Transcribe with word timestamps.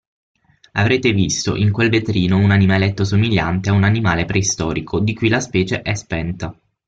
Avrete 0.71 1.11
visto 1.11 1.55
in 1.55 1.71
quel 1.71 1.91
vetrino 1.91 2.35
un 2.37 2.49
animaletto 2.49 3.03
somigliante 3.05 3.69
a 3.69 3.73
un 3.73 3.83
animale 3.83 4.25
preistorico 4.25 4.99
di 4.99 5.13
cui 5.13 5.29
la 5.29 5.39
specie 5.39 5.83
è 5.83 5.93
spenta. 5.93 6.57